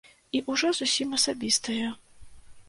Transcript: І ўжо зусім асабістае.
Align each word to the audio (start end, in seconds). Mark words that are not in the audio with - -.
І 0.37 0.39
ўжо 0.51 0.71
зусім 0.79 1.13
асабістае. 1.19 1.85